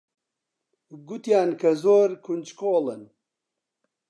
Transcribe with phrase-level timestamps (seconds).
[1.07, 3.01] گوتیان کە زۆر کونجکۆڵن.